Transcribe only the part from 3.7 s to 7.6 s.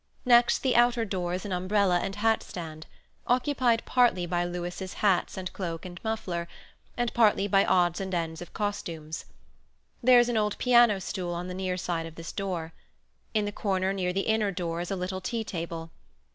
partly by Louis' hats and cloak and muffler, and partly